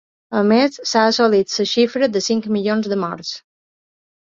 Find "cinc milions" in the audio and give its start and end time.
2.31-2.91